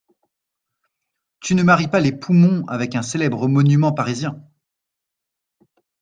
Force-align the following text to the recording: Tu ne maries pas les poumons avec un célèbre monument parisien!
Tu 1.41 1.53
ne 1.53 1.61
maries 1.61 1.87
pas 1.87 1.99
les 1.99 2.11
poumons 2.11 2.65
avec 2.67 2.95
un 2.95 3.03
célèbre 3.03 3.47
monument 3.47 3.91
parisien! 3.93 4.43